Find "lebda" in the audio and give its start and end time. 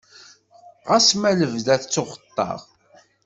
1.39-1.75